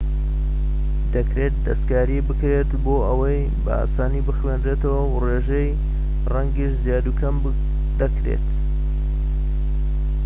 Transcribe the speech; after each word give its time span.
دەکرێت 1.15 1.53
دەستکاری 1.65 2.25
بکرێت 2.27 2.69
بۆ 2.83 2.95
ئەوەی 3.07 3.39
بە 3.63 3.71
ئاسانی 3.79 4.25
بخوێنرێتەوە 4.27 5.01
و 5.05 5.19
ڕێژەی 5.25 5.77
ڕەنگیش 6.33 6.73
زیاد 6.83 7.05
و 7.07 7.13
کەم 7.19 7.35
دەکرێت 8.01 8.45